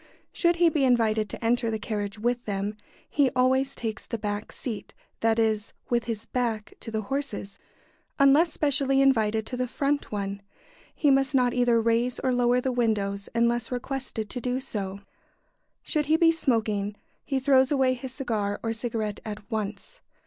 ]Should 0.33 0.55
he 0.55 0.67
be 0.69 0.83
invited 0.83 1.29
to 1.29 1.45
enter 1.45 1.69
the 1.69 1.77
carriage 1.77 2.17
with 2.17 2.43
them, 2.45 2.75
he 3.07 3.29
always 3.35 3.75
takes 3.75 4.07
the 4.07 4.17
back 4.17 4.51
seat 4.51 4.95
that 5.19 5.37
is, 5.37 5.73
with 5.91 6.05
his 6.05 6.25
back 6.25 6.73
to 6.79 6.89
the 6.89 7.03
horses 7.03 7.59
unless 8.17 8.51
specially 8.51 8.99
invited 8.99 9.45
to 9.45 9.55
the 9.57 9.67
front 9.67 10.11
one. 10.11 10.41
He 10.95 11.11
must 11.11 11.35
not 11.35 11.53
either 11.53 11.79
raise 11.79 12.19
or 12.21 12.33
lower 12.33 12.59
the 12.59 12.71
windows 12.71 13.29
unless 13.35 13.71
requested 13.71 14.27
to 14.31 14.41
do 14.41 14.59
so. 14.59 15.01
[Sidenote: 15.03 15.03
On 15.03 15.03
smoking 15.11 15.13
in 15.17 15.57
a 15.57 15.65
carriage.] 15.67 15.91
Should 15.91 16.05
he 16.07 16.17
be 16.17 16.31
smoking, 16.31 16.95
he 17.23 17.39
throws 17.39 17.71
away 17.71 17.93
his 17.93 18.11
cigar 18.15 18.59
or 18.63 18.73
cigarette 18.73 19.19
at 19.23 19.51
once. 19.51 20.01